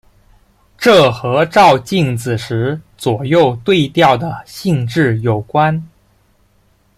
[0.79, 5.87] 这和照镜子时左右对调的性质有关。